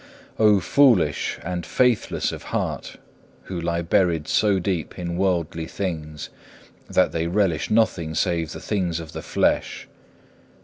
[0.37, 0.47] 4.
[0.47, 2.95] Oh foolish and faithless of heart,
[3.43, 6.31] who lie buried so deep in worldly things,
[6.89, 9.87] that they relish nothing save the things of the flesh!